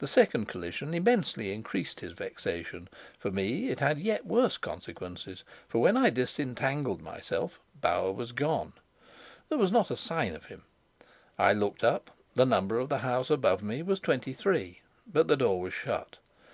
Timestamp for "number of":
12.44-12.90